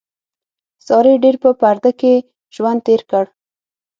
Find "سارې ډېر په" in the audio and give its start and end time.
0.87-1.49